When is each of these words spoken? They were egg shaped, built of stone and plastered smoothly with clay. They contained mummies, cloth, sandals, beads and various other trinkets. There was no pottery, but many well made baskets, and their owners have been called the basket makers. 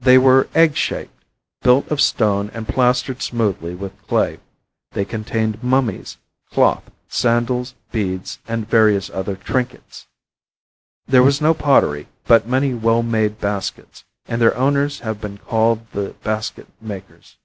They 0.00 0.18
were 0.18 0.48
egg 0.52 0.74
shaped, 0.74 1.22
built 1.62 1.86
of 1.92 2.00
stone 2.00 2.50
and 2.52 2.66
plastered 2.66 3.22
smoothly 3.22 3.72
with 3.72 3.92
clay. 4.08 4.40
They 4.94 5.04
contained 5.04 5.62
mummies, 5.62 6.16
cloth, 6.50 6.90
sandals, 7.08 7.76
beads 7.92 8.40
and 8.48 8.68
various 8.68 9.08
other 9.10 9.36
trinkets. 9.36 10.08
There 11.06 11.22
was 11.22 11.40
no 11.40 11.54
pottery, 11.54 12.08
but 12.26 12.48
many 12.48 12.74
well 12.74 13.04
made 13.04 13.38
baskets, 13.40 14.02
and 14.26 14.40
their 14.42 14.56
owners 14.56 14.98
have 15.06 15.20
been 15.20 15.38
called 15.38 15.88
the 15.92 16.16
basket 16.24 16.66
makers. 16.80 17.36